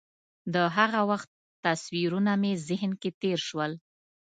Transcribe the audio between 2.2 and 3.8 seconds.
مې ذهن کې تېر شول.